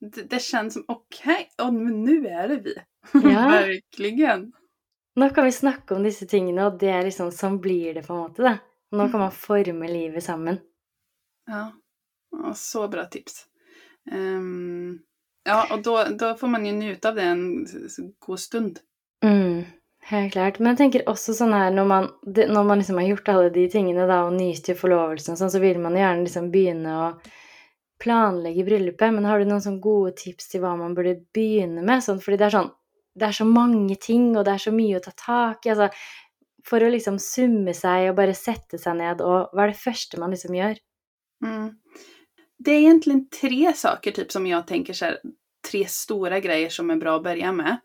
Det, 0.00 0.22
det 0.22 0.42
känns 0.42 0.74
som 0.74 0.84
okej, 0.88 1.48
okay, 1.58 1.70
men 1.72 2.04
nu 2.04 2.26
är 2.26 2.48
det 2.48 2.56
vi. 2.56 2.74
Ja. 3.12 3.48
Verkligen. 3.48 4.52
Nå 5.16 5.30
kan 5.30 5.44
vi 5.44 5.52
snakke 5.52 5.94
om 5.94 6.02
disse 6.02 6.26
tingene, 6.26 6.66
og 6.66 6.78
det 6.78 6.90
er 6.92 7.04
liksom 7.04 7.32
sånn 7.34 7.58
blir 7.60 7.94
det 7.94 8.04
på 8.06 8.14
en 8.14 8.20
måte, 8.20 8.42
da. 8.42 8.58
Nå 8.90 9.08
kan 9.10 9.20
man 9.20 9.32
forme 9.34 9.88
livet 9.88 10.24
sammen. 10.24 10.58
Ja, 11.46 11.72
ja 12.30 12.54
så 12.54 12.88
bra 12.88 13.04
tips. 13.04 13.46
Ehm, 14.10 14.98
ja, 15.44 15.74
och 15.74 15.82
då, 15.82 16.04
då 16.18 16.34
får 16.34 16.48
man 16.48 16.66
ju 16.66 16.72
njuta 16.72 17.08
av 17.08 17.14
det 17.14 17.22
en 17.22 17.66
god 18.18 18.40
stund. 18.40 18.78
Mm, 19.24 19.62
helt 20.08 20.32
klart. 20.32 20.58
Men 20.58 20.72
jeg 20.72 20.80
tenker 20.80 21.06
også 21.10 21.34
sånn 21.36 21.54
her 21.54 21.70
når 21.74 21.86
man, 21.90 22.08
det, 22.24 22.48
når 22.50 22.66
man 22.66 22.80
liksom 22.82 22.98
har 23.00 23.08
gjort 23.10 23.30
alle 23.32 23.52
de 23.54 23.66
tingene 23.72 24.06
da, 24.08 24.22
og 24.26 24.34
nyter 24.36 24.78
forlovelsen, 24.78 25.38
sånn, 25.38 25.52
så 25.52 25.62
vil 25.62 25.80
man 25.82 25.96
jo 25.96 26.02
gjerne 26.02 26.26
liksom 26.26 26.50
begynne 26.52 26.96
å 26.96 27.06
planlegge 28.00 28.64
bryllupet. 28.66 29.14
Men 29.16 29.28
har 29.28 29.40
du 29.40 29.50
noen 29.50 29.64
sånn 29.64 29.80
gode 29.82 30.14
tips 30.18 30.52
til 30.52 30.64
hva 30.64 30.74
man 30.78 30.96
burde 30.96 31.18
begynne 31.36 31.84
med? 31.84 32.04
Sånn, 32.04 32.22
fordi 32.22 32.40
det 32.40 32.50
er 32.50 32.58
sånn 32.58 32.76
Det 33.20 33.26
er 33.26 33.34
så 33.34 33.44
mange 33.44 33.96
ting, 33.98 34.36
og 34.38 34.44
det 34.46 34.52
er 34.54 34.62
så 34.62 34.70
mye 34.72 34.96
å 34.96 35.02
ta 35.02 35.10
tak 35.18 35.66
i. 35.66 35.72
Altså, 35.72 35.88
for 36.64 36.80
å 36.80 36.90
liksom 36.92 37.16
summe 37.18 37.74
seg 37.74 38.06
og 38.08 38.14
bare 38.20 38.36
sette 38.38 38.78
seg 38.78 38.96
ned, 39.00 39.20
og 39.20 39.50
hva 39.50 39.64
er 39.64 39.72
det 39.72 39.80
første 39.80 40.20
man 40.20 40.30
liksom 40.30 40.54
gjør? 40.54 40.78
Mm. 41.44 41.74
Det 42.64 42.70
är 42.70 42.78
egentligen 42.78 43.28
tre 43.28 43.72
saker 43.72 44.10
typ 44.10 44.32
som 44.32 44.46
jag 44.46 44.66
tänker 44.66 44.92
så 44.92 45.04
här, 45.04 45.18
tre 45.70 45.86
stora 45.86 46.40
grejer 46.40 46.68
som 46.68 46.90
är 46.90 46.96
bra 46.96 47.16
att 47.16 47.22
börja 47.22 47.52
med. 47.52 47.76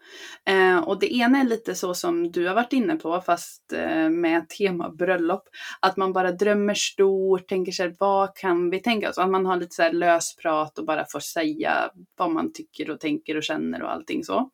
Eh, 0.46 0.78
och 0.78 1.00
det 1.00 1.14
ena 1.14 1.40
är 1.40 1.44
lite 1.44 1.76
så 1.76 1.94
som 1.94 2.32
du 2.32 2.48
har 2.48 2.56
varit 2.56 2.74
inne 2.74 2.96
på 2.96 3.22
fast 3.22 3.74
eh, 3.74 4.10
med 4.10 4.50
tema 4.50 4.90
bröllop. 4.90 5.44
Att 5.80 5.98
man 5.98 6.14
bara 6.14 6.32
drömmer 6.32 6.74
stort, 6.74 7.48
tänker 7.48 7.72
sig 7.72 7.96
vad 8.00 8.36
kan 8.36 8.70
vi 8.70 8.80
tänka 8.80 9.10
oss? 9.10 9.18
Att 9.18 9.30
man 9.30 9.46
har 9.46 9.58
lite 9.58 9.76
så 9.76 9.82
här 9.82 9.94
lösprat 9.94 10.78
och 10.78 10.86
bara 10.86 11.06
får 11.12 11.20
säga 11.20 11.92
vad 12.18 12.32
man 12.32 12.54
tycker 12.54 12.90
och 12.90 13.00
tänker 13.00 13.38
och 13.38 13.44
känner 13.44 13.84
och 13.84 13.92
allting 13.92 14.24
så. 14.24 14.50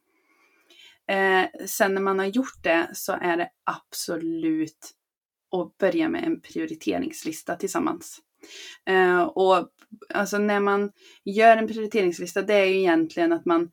Eh, 1.07 1.45
sen 1.65 1.93
när 1.93 2.01
man 2.01 2.19
har 2.19 2.25
gjort 2.25 2.63
det 2.63 2.89
så 2.93 3.13
är 3.21 3.37
det 3.37 3.49
absolut 3.63 4.91
att 5.51 5.77
börja 5.77 6.09
med 6.09 6.23
en 6.23 6.41
prioriteringslista 6.41 7.55
tillsammans. 7.55 8.19
Eh, 8.85 9.21
och 9.21 9.69
alltså 10.13 10.37
när 10.37 10.59
man 10.59 10.91
gör 11.25 11.57
en 11.57 11.67
prioriteringslista, 11.67 12.41
det 12.41 12.53
är 12.53 12.65
ju 12.65 12.79
egentligen 12.79 13.33
att 13.33 13.45
man 13.45 13.69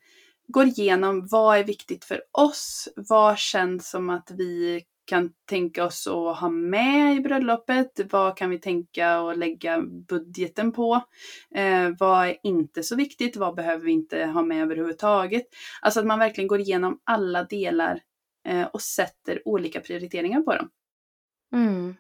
går 0.49 0.67
igenom 0.67 1.27
vad 1.31 1.59
är 1.59 1.65
viktigt 1.65 2.05
för 2.05 2.21
oss? 2.33 2.89
Vad 2.97 3.39
känns 3.39 3.91
som 3.91 4.11
att 4.11 4.31
vi 4.31 4.83
kan 5.09 5.31
tänka 5.49 5.85
oss 5.85 6.07
att 6.07 6.39
ha 6.39 6.49
med 6.49 7.17
i 7.17 7.21
bröllopet? 7.21 8.01
Vad 8.11 8.37
kan 8.37 8.51
vi 8.51 8.59
tänka 8.59 9.21
och 9.21 9.39
lägga 9.39 9.83
budgeten 10.09 10.73
på? 10.73 11.03
Eh, 11.55 11.91
vad 11.99 12.27
är 12.27 12.37
inte 12.43 12.83
så 12.83 12.97
viktigt? 12.97 13.37
Vad 13.37 13.55
behöver 13.55 13.85
vi 13.85 13.93
inte 13.93 14.25
ha 14.25 14.43
med 14.43 14.63
överhuvudtaget? 14.63 15.47
Alltså 15.83 16.01
att 16.01 16.07
man 16.07 16.19
verkligen 16.19 16.49
går 16.49 16.61
igenom 16.61 17.01
alla 17.05 17.45
delar 17.45 18.01
eh, 18.49 18.67
och 18.67 18.83
sätter 18.83 19.49
olika 19.49 19.81
prioriteringar 19.81 20.41
på 20.41 20.55
dem. 20.55 20.71
Mm. 21.55 21.95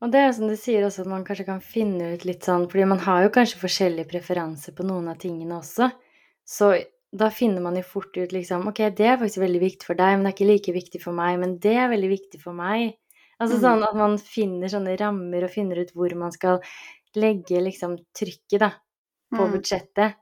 Och 0.00 0.10
det 0.10 0.18
är 0.18 0.32
som 0.32 0.48
du 0.48 0.56
säger 0.56 0.86
också 0.86 1.02
att 1.02 1.08
man 1.08 1.24
kanske 1.24 1.44
kan 1.44 1.60
finna 1.60 2.10
ut 2.10 2.24
lite 2.24 2.46
sånt, 2.46 2.72
för 2.72 2.84
man 2.84 2.98
har 2.98 3.22
ju 3.22 3.28
kanske 3.28 3.86
olika 3.86 4.10
preferenser 4.10 4.72
på 4.72 4.82
några 4.82 5.10
av 5.10 5.14
tingene 5.14 5.56
också. 5.56 5.90
Så 6.44 6.78
då 7.12 7.30
finner 7.30 7.60
man 7.60 7.76
ju 7.76 7.82
fort 7.82 8.16
ut 8.16 8.32
liksom 8.32 8.68
Ok, 8.68 8.76
det 8.76 9.00
är 9.04 9.16
faktiskt 9.16 9.38
väldigt 9.38 9.62
viktigt 9.62 9.82
för 9.82 9.94
dig, 9.94 10.16
men 10.16 10.22
det 10.22 10.28
är 10.28 10.30
inte 10.30 10.44
lika 10.44 10.72
viktigt 10.72 11.04
för 11.04 11.12
mig, 11.12 11.38
men 11.38 11.58
det 11.58 11.74
är 11.74 11.88
väldigt 11.88 12.10
viktigt 12.10 12.42
för 12.42 12.52
mig. 12.52 12.96
Alltså 13.36 13.56
mm. 13.56 13.70
sånn 13.70 13.88
at 13.88 13.96
man 13.96 14.18
finner 14.18 14.68
sånne 14.68 14.96
rammer 14.96 15.44
och 15.44 15.50
finner 15.50 15.76
ut 15.76 15.94
var 15.94 16.14
man 16.14 16.32
ska 16.32 16.60
lägga 17.14 17.60
liksom 17.60 17.98
trykket 18.18 18.60
da, 18.60 18.72
på 19.36 19.42
mm. 19.42 19.52
budsjettet. 19.52 20.16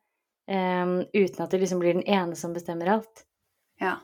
Um, 0.50 1.04
uten 1.12 1.44
at 1.44 1.50
det 1.50 1.58
liksom 1.58 1.78
blir 1.78 1.94
den 1.94 2.02
ene 2.02 2.36
som 2.36 2.52
bestämmer 2.52 2.86
allt. 2.86 3.24
Ja. 3.78 3.96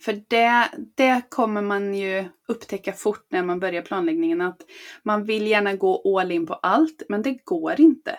För 0.00 0.22
det, 0.28 0.68
det 0.96 1.22
kommer 1.30 1.62
man 1.62 1.94
ju 1.94 2.24
upptäcka 2.48 2.92
fort 2.92 3.26
när 3.30 3.42
man 3.42 3.60
börjar 3.60 3.82
planläggningen 3.82 4.40
att 4.40 4.60
man 5.02 5.24
vill 5.24 5.46
gärna 5.46 5.74
gå 5.74 6.18
all 6.18 6.32
in 6.32 6.46
på 6.46 6.54
allt, 6.54 7.02
men 7.08 7.22
det 7.22 7.44
går 7.44 7.80
inte. 7.80 8.18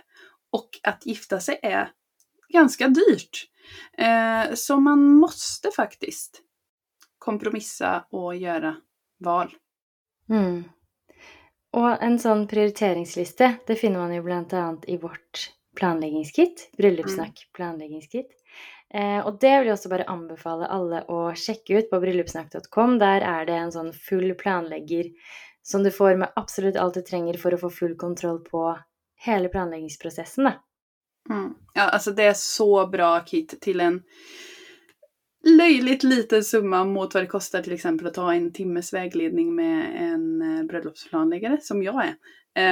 Och 0.51 0.69
att 0.83 1.05
gifta 1.05 1.39
sig 1.39 1.60
är 1.63 1.91
ganska 2.50 2.88
dyrt. 2.88 3.50
Eh, 3.98 4.53
så 4.53 4.79
man 4.79 5.05
måste 5.05 5.72
faktiskt 5.72 6.41
kompromissa 7.19 8.05
och 8.10 8.36
göra 8.36 8.75
val. 9.19 9.55
Mm. 10.29 10.63
Och 11.72 12.03
en 12.03 12.19
sån 12.19 12.48
prioriteringslista, 12.48 13.53
det 13.67 13.75
finner 13.75 14.00
man 14.00 14.13
ju 14.13 14.22
bland 14.22 14.53
annat 14.53 14.86
i 14.88 14.98
vårt 14.98 15.53
planläggningskit, 15.75 16.69
bröllopssnack 16.77 17.27
mm. 17.27 17.51
planläggningskit. 17.53 18.27
Eh, 18.93 19.25
och 19.25 19.39
det 19.39 19.59
vill 19.59 19.67
jag 19.67 19.73
också 19.73 19.89
bara 19.89 20.03
anbefale 20.03 20.65
alla 20.65 21.01
att 21.01 21.38
checka 21.38 21.77
ut 21.77 21.89
på 21.89 22.00
bröllopssnack.com. 22.00 23.00
Där 23.00 23.21
är 23.21 23.45
det 23.45 23.53
en 23.53 23.71
sån 23.71 23.93
full 23.93 24.33
planlegger 24.33 25.05
som 25.62 25.83
du 25.83 25.91
får 25.91 26.15
med 26.15 26.31
absolut 26.35 26.75
allt 26.75 26.93
du 26.93 27.01
trenger 27.01 27.33
för 27.33 27.51
att 27.51 27.62
få 27.62 27.69
full 27.69 27.95
kontroll 27.95 28.39
på 28.39 28.79
hela 29.25 29.50
planläggningsprocessen. 29.50 30.51
Mm. 31.29 31.53
Ja, 31.73 31.81
alltså 31.81 32.12
det 32.12 32.23
är 32.23 32.33
så 32.33 32.88
bra 32.88 33.19
kit 33.19 33.62
till 33.62 33.79
en 33.79 34.03
löjligt 35.57 36.03
liten 36.03 36.43
summa 36.43 36.85
mot 36.85 37.13
vad 37.13 37.23
det 37.23 37.27
kostar 37.27 37.62
till 37.62 37.73
exempel 37.73 38.07
att 38.07 38.13
ta 38.13 38.33
en 38.33 38.53
timmes 38.53 38.93
vägledning 38.93 39.55
med 39.55 39.95
en 40.12 40.41
eh, 40.41 40.63
bröllopsplanläggare 40.63 41.57
som 41.62 41.83
jag 41.83 42.05
är. 42.05 42.15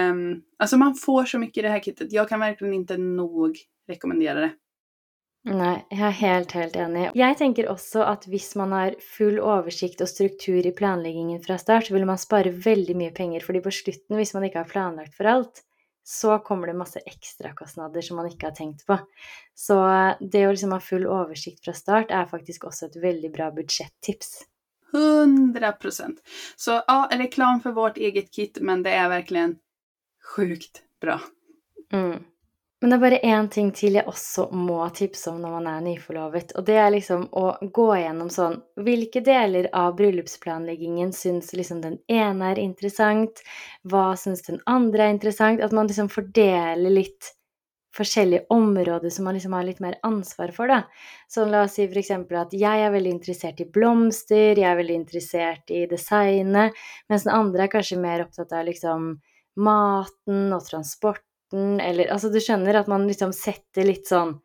Um, 0.10 0.42
alltså 0.60 0.78
man 0.78 0.96
får 0.96 1.26
så 1.26 1.40
mycket 1.40 1.58
i 1.58 1.62
det 1.62 1.70
här 1.70 1.80
kittet. 1.80 2.12
Jag 2.12 2.30
kan 2.30 2.40
verkligen 2.40 2.74
inte 2.74 2.98
nog 2.98 3.58
rekommendera 3.88 4.40
det. 4.40 4.52
Nej, 5.44 5.86
jag 5.90 6.00
är 6.00 6.12
helt, 6.12 6.52
helt 6.52 6.76
enig. 6.76 7.10
Jag 7.14 7.38
tänker 7.38 7.70
också 7.70 8.02
att 8.02 8.28
om 8.28 8.40
man 8.56 8.72
har 8.72 8.96
full 9.18 9.40
översikt 9.40 10.02
och 10.02 10.10
struktur 10.10 10.68
i 10.68 10.72
planläggningen 10.72 11.42
från 11.42 11.60
start 11.60 11.86
så 11.86 11.94
vill 11.94 12.06
man 12.06 12.18
spara 12.18 12.52
väldigt 12.52 12.98
mycket 12.98 13.18
pengar 13.18 13.40
för 13.40 13.62
på 13.62 13.72
slutet, 13.72 14.10
om 14.10 14.26
man 14.34 14.44
inte 14.44 14.58
har 14.58 14.66
planlagt 14.66 15.16
för 15.16 15.26
allt, 15.26 15.64
så 16.04 16.40
kommer 16.40 16.68
det 16.68 16.74
masse 16.74 17.00
ekstrakostnader 17.00 18.02
som 18.02 18.18
man 18.18 18.28
inte 18.28 18.46
har 18.46 18.52
tänkt 18.52 18.86
på. 18.86 19.00
Så 19.56 19.74
det 20.20 20.46
att 20.46 20.52
liksom 20.52 20.72
ha 20.72 20.80
full 20.80 21.06
översikt 21.06 21.64
från 21.64 21.74
start 21.74 22.12
är 22.12 22.26
faktiskt 22.26 22.64
också 22.64 22.86
ett 22.86 22.96
väldigt 22.96 23.34
bra 23.34 23.52
budgettips. 23.52 24.46
100 24.94 25.72
procent. 25.72 26.20
Så 26.56 26.72
ja, 26.88 27.10
reklam 27.12 27.62
för 27.62 27.72
vårt 27.72 27.98
eget 27.98 28.32
kit, 28.32 28.58
men 28.62 28.84
det 28.84 28.90
är 28.90 29.10
verkligen 29.10 29.56
sjukt 30.36 30.84
bra. 31.02 31.22
Mm. 31.92 32.24
Men 32.82 32.90
det 32.90 32.96
är 32.96 33.00
bara 33.00 33.18
en 33.18 33.50
ting 33.50 33.72
till 33.72 33.96
jag 33.96 34.08
också 34.08 34.50
må 34.52 34.90
tipsa 34.90 35.32
om 35.32 35.42
när 35.42 35.50
man 35.50 35.68
är 35.68 35.82
nyförlovad 35.82 36.52
och 36.56 36.64
det 36.64 36.74
är 36.74 36.92
liksom 36.92 37.34
att 37.34 37.60
gå 37.74 37.98
igenom 37.98 38.30
sånn 38.30 38.62
vilka 38.76 39.20
delar 39.20 39.68
av 39.74 39.96
bryllupsplanleggingen 39.96 41.14
syns 41.14 41.54
liksom 41.54 41.82
den 41.82 41.98
ena 42.08 42.52
är 42.52 42.60
intressant, 42.60 43.44
vad 43.82 44.20
syns 44.20 44.42
den 44.42 44.60
andra 44.66 45.04
är 45.04 45.10
intressant, 45.10 45.62
att 45.62 45.72
man 45.72 45.88
liksom 45.88 46.10
fördelar 46.10 46.90
lite 46.90 47.26
olika 48.00 48.44
områden 48.50 49.12
som 49.12 49.26
man 49.26 49.34
liksom 49.34 49.54
har 49.54 49.64
lite 49.64 49.84
mer 49.84 49.96
ansvar 50.02 50.48
för. 50.48 50.68
Da. 50.68 50.84
Så 51.28 51.46
la 51.46 51.64
oss 51.64 51.74
si 51.74 51.88
för 51.88 51.98
exempel 51.98 52.38
att 52.38 52.54
jag 52.54 52.76
är 52.76 52.92
väldigt 52.92 53.14
intresserad 53.14 53.62
i 53.62 53.66
blomster, 53.66 54.60
jag 54.60 54.72
är 54.72 54.76
väldigt 54.76 54.96
intresserad 54.96 55.58
i 55.68 55.86
design, 55.86 56.52
medan 56.52 56.72
den 57.08 57.34
andra 57.34 57.64
är 57.64 57.68
kanskje 57.68 57.98
mer 57.98 58.22
opptatt 58.22 58.52
av 58.52 58.66
liksom 58.66 59.22
maten 59.56 60.54
och 60.54 60.66
transport 60.66 61.31
eller 61.54 62.08
alltså 62.08 62.30
du 62.30 62.40
känner 62.40 62.74
att 62.74 62.88
man 62.88 63.08
liksom 63.08 63.34
sätter 63.34 63.84
lite 63.84 64.08
sån 64.08 64.40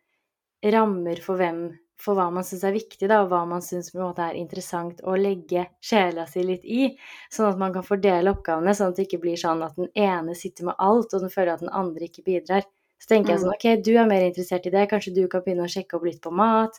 rammer 0.65 1.17
för 1.17 1.35
vem 1.35 1.73
för 2.01 2.15
vad 2.15 2.33
man 2.33 2.45
syns 2.45 2.65
är 2.65 2.73
viktigt 2.73 3.11
och 3.11 3.31
vad 3.31 3.49
man 3.49 3.63
syns 3.63 3.95
är 3.95 4.35
intressant 4.35 5.01
att 5.01 5.21
lägga 5.21 5.67
själa 5.91 6.27
sig 6.27 6.43
lite 6.45 6.67
i. 6.67 6.99
Så 7.31 7.45
att 7.45 7.59
man 7.59 7.73
kan 7.73 7.83
fördela 7.83 8.31
uppgifterna 8.31 8.75
så 8.75 8.85
att 8.85 8.97
det 8.97 9.03
inte 9.03 9.19
blir 9.19 9.37
så 9.37 9.63
att 9.63 9.77
den 9.77 9.89
ena 9.95 10.35
sitter 10.35 10.65
med 10.65 10.75
allt 10.79 11.13
och 11.13 11.21
den 11.21 11.31
följer 11.31 11.55
att 11.55 11.61
den 11.61 11.69
andra 11.69 12.01
inte 12.01 12.23
bidrar. 12.23 12.63
Så 12.99 13.09
tänker 13.09 13.31
jag 13.31 13.41
sånn, 13.41 13.53
mm. 13.63 13.79
ok, 13.79 13.85
du 13.85 13.99
är 13.99 14.07
mer 14.07 14.21
intresserad 14.21 14.67
i 14.67 14.71
det, 14.71 14.87
kanske 14.87 15.11
du 15.11 15.29
kan 15.29 15.43
börja 15.45 15.69
checka 15.69 15.97
upp 15.97 16.05
lite 16.05 16.19
på 16.19 16.31
mat, 16.31 16.71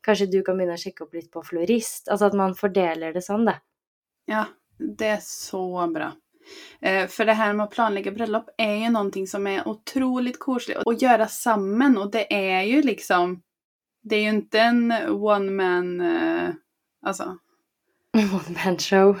kanske 0.00 0.26
du 0.26 0.42
kan 0.42 0.58
börja 0.58 0.76
checka 0.76 1.04
upp 1.04 1.14
lite 1.14 1.28
på 1.28 1.42
florist, 1.42 2.08
alltså 2.08 2.24
att 2.24 2.32
man 2.32 2.54
fördelar 2.54 3.12
det 3.12 3.22
sån 3.22 3.44
där. 3.44 3.58
Ja, 4.24 4.44
det 4.78 5.06
är 5.06 5.20
så 5.22 5.86
bra. 5.86 6.12
Eh, 6.80 7.06
för 7.06 7.24
det 7.24 7.32
här 7.32 7.52
med 7.52 7.64
att 7.64 7.70
planlägga 7.70 8.12
bröllop 8.12 8.48
är 8.58 8.74
ju 8.74 8.90
någonting 8.90 9.26
som 9.26 9.46
är 9.46 9.68
otroligt 9.68 10.38
kosligt 10.38 10.78
att 10.86 11.02
göra 11.02 11.26
samman 11.26 11.98
och 11.98 12.10
det 12.10 12.34
är 12.34 12.62
ju 12.62 12.82
liksom 12.82 13.42
det 14.08 14.16
är 14.16 14.20
ju 14.20 14.28
inte 14.28 14.60
en 14.60 14.92
one 15.08 15.50
man, 15.50 16.00
eh, 16.00 16.50
alltså. 17.06 17.24
One 18.16 18.58
man 18.64 18.78
show. 18.78 19.20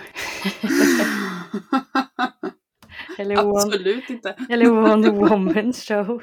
eller 3.18 3.46
one, 3.46 3.58
Absolut 3.58 4.10
inte. 4.10 4.36
eller 4.48 4.70
one 4.70 5.10
woman 5.10 5.72
show. 5.72 6.22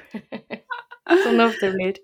Som 1.25 1.38
det 1.38 1.45
ofta 1.45 1.72
blir. 1.72 1.95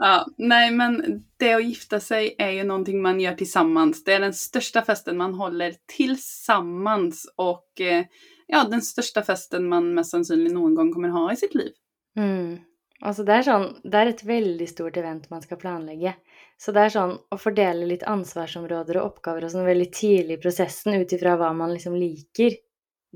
Ja, 0.00 0.26
nej 0.36 0.70
men 0.70 1.22
det 1.36 1.54
att 1.54 1.64
gifta 1.64 2.00
sig 2.00 2.34
är 2.38 2.50
ju 2.50 2.64
någonting 2.64 3.02
man 3.02 3.20
gör 3.20 3.34
tillsammans. 3.34 4.04
Det 4.04 4.12
är 4.12 4.20
den 4.20 4.34
största 4.34 4.82
festen 4.82 5.16
man 5.16 5.34
håller 5.34 5.74
tillsammans 5.96 7.32
och 7.36 7.80
eh, 7.80 8.04
ja, 8.46 8.64
den 8.70 8.82
största 8.82 9.22
festen 9.22 9.68
man 9.68 9.94
mest 9.94 10.10
sannolikt 10.10 10.54
någon 10.54 10.74
gång 10.74 10.92
kommer 10.92 11.08
ha 11.08 11.32
i 11.32 11.36
sitt 11.36 11.54
liv. 11.54 11.72
Mm. 12.16 12.58
Alltså 13.00 13.24
det 13.24 13.32
är, 13.32 13.42
sån, 13.42 13.80
det 13.82 13.98
är 13.98 14.06
ett 14.06 14.24
väldigt 14.24 14.70
stort 14.70 14.96
event 14.96 15.30
man 15.30 15.42
ska 15.42 15.56
planlägga. 15.56 16.14
Så 16.56 16.72
det 16.72 16.80
är 16.80 16.88
sån 16.88 17.18
att 17.28 17.42
fördela 17.42 17.86
lite 17.86 18.06
ansvarsområden 18.06 18.96
och 18.96 19.06
uppgifter 19.06 19.44
och 19.44 19.50
sån 19.50 19.64
väldigt 19.64 19.92
tidigt 19.92 20.38
i 20.38 20.42
processen 20.42 20.94
utifrån 20.94 21.38
vad 21.38 21.56
man 21.56 21.72
liksom 21.72 21.96
liker. 21.96 22.52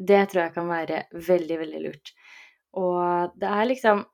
Det 0.07 0.27
tror 0.27 0.43
jag 0.43 0.55
kan 0.55 0.67
vara 0.67 1.03
väldigt, 1.13 1.61
väldigt 1.61 1.83
lurt. 1.83 2.13
Och 2.73 3.33
det 3.41 3.47
är 3.47 3.65
liksom 3.65 4.05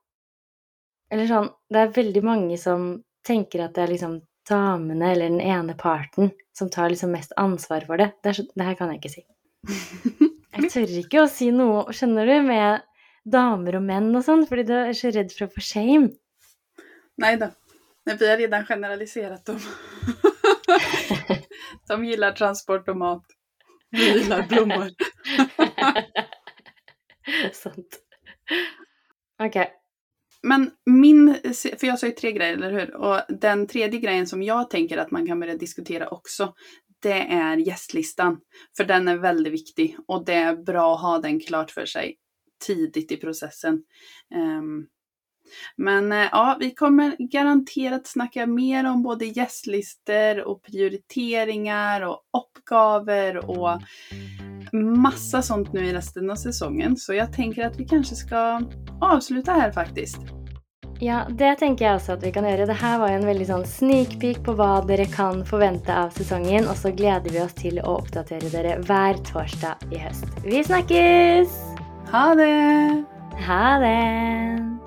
eller 1.10 1.26
sånn 1.26 1.48
Det 1.70 1.78
är 1.78 1.88
väldigt 1.88 2.24
många 2.24 2.56
som 2.56 3.02
tänker 3.26 3.64
att 3.64 3.74
det 3.74 3.82
är 3.82 3.88
liksom 3.88 4.20
damene 4.48 5.12
eller 5.12 5.28
den 5.28 5.40
ena 5.40 5.74
parten 5.74 6.30
som 6.58 6.70
tar 6.70 6.90
liksom 6.90 7.10
mest 7.12 7.32
ansvar 7.36 7.80
för 7.80 7.98
det. 7.98 8.10
Det, 8.22 8.34
så, 8.34 8.42
det 8.54 8.62
här 8.62 8.74
kan 8.74 8.86
jag 8.86 8.96
inte 8.96 9.08
säga. 9.08 9.26
Jag 10.58 10.70
tør 10.72 10.90
ikke 10.98 11.20
å 11.22 11.26
si 11.30 11.50
noe, 11.54 11.92
skjønner 11.94 12.26
du, 12.26 12.40
med 12.42 12.80
damer 13.24 13.76
och 13.76 13.82
män 13.82 14.16
och 14.16 14.24
sånt, 14.24 14.48
för 14.48 14.56
du 14.56 14.74
är 14.74 14.92
så 14.92 15.10
rädd 15.10 15.32
för 15.32 15.44
att 15.44 15.54
få 15.54 15.60
shame. 15.60 16.08
Nej 17.16 17.36
då. 17.36 17.50
Vi 18.04 18.28
har 18.28 18.36
redan 18.36 18.66
generaliserat 18.66 19.46
dem. 19.46 19.60
De 21.88 22.04
gillar 22.04 22.32
transport 22.32 22.88
och 22.88 22.96
mat. 22.96 23.24
Vi 23.90 24.18
gillar 24.18 24.46
blommor. 24.48 24.90
Sant. 27.52 28.00
Okej, 29.38 29.48
okay. 29.48 29.77
Men 30.42 30.70
min, 30.86 31.34
för 31.78 31.86
jag 31.86 31.98
sa 31.98 32.06
ju 32.06 32.12
tre 32.12 32.32
grejer, 32.32 32.52
eller 32.52 32.72
hur? 32.72 32.94
Och 32.94 33.20
den 33.28 33.66
tredje 33.66 34.00
grejen 34.00 34.26
som 34.26 34.42
jag 34.42 34.70
tänker 34.70 34.98
att 34.98 35.10
man 35.10 35.26
kan 35.26 35.40
börja 35.40 35.56
diskutera 35.56 36.08
också, 36.08 36.54
det 37.02 37.20
är 37.20 37.56
gästlistan. 37.56 38.40
För 38.76 38.84
den 38.84 39.08
är 39.08 39.16
väldigt 39.16 39.52
viktig 39.52 39.96
och 40.08 40.24
det 40.24 40.34
är 40.34 40.56
bra 40.56 40.94
att 40.94 41.00
ha 41.00 41.18
den 41.18 41.40
klart 41.40 41.70
för 41.70 41.86
sig 41.86 42.16
tidigt 42.66 43.12
i 43.12 43.16
processen. 43.16 43.82
Um, 44.34 44.86
men 45.76 46.12
eh, 46.12 46.28
ja, 46.32 46.56
vi 46.60 46.74
kommer 46.74 47.16
garanterat 47.18 48.06
snacka 48.06 48.46
mer 48.46 48.90
om 48.90 49.02
både 49.02 49.26
gästlistor 49.26 50.40
och 50.40 50.62
prioriteringar 50.62 52.02
och 52.02 52.22
uppgaver 52.32 53.50
och 53.50 53.70
mm 53.70 54.47
massa 54.98 55.42
sånt 55.42 55.72
nu 55.72 55.86
i 55.86 55.92
resten 55.92 56.30
av 56.30 56.36
säsongen 56.36 56.96
så 56.96 57.14
jag 57.14 57.32
tänker 57.32 57.66
att 57.66 57.80
vi 57.80 57.84
kanske 57.84 58.14
ska 58.14 58.60
avsluta 59.00 59.52
här 59.52 59.72
faktiskt. 59.72 60.18
Ja, 61.00 61.20
det 61.30 61.52
tenker 61.60 61.84
jeg 61.84 61.94
også 61.94 62.16
at 62.16 62.24
vi 62.26 62.32
kan 62.34 62.46
gjøre. 62.48 62.66
Det 62.66 62.74
her 62.80 62.96
var 62.98 63.12
jo 63.12 63.20
en 63.20 63.28
veldig 63.28 63.46
sånn 63.46 63.66
sneak 63.70 64.16
peek 64.18 64.40
på 64.46 64.56
hva 64.58 64.80
dere 64.88 65.06
kan 65.12 65.44
forvente 65.46 65.94
av 65.94 66.10
sesongen. 66.16 66.66
Og 66.66 66.74
så 66.80 66.90
gleder 66.90 67.30
vi 67.30 67.42
oss 67.44 67.54
til 67.60 67.78
å 67.78 68.00
oppdatere 68.00 68.50
dere 68.50 68.80
hver 68.88 69.22
torsdag 69.30 69.86
i 69.94 70.02
høst. 70.02 70.26
Vi 70.42 70.64
snakkes! 70.66 71.54
Ha 72.10 72.26
det! 72.34 73.04
Ha 73.46 73.62
det! 73.84 74.77